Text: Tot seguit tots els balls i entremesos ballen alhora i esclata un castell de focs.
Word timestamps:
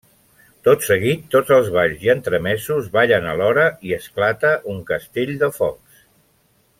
Tot 0.67 0.85
seguit 0.85 1.27
tots 1.35 1.51
els 1.57 1.67
balls 1.75 2.01
i 2.07 2.09
entremesos 2.15 2.89
ballen 2.97 3.27
alhora 3.35 3.67
i 3.91 3.97
esclata 4.01 4.55
un 4.77 4.81
castell 4.93 5.35
de 5.45 5.51
focs. 5.63 6.01